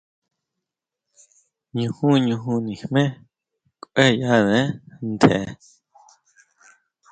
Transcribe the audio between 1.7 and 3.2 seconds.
Ñujun, ñujun nijmé